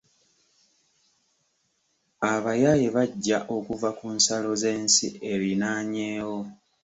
[2.31, 6.39] Abayaaye bajja okuva ku nsalo z'ensi erinaanyeewo.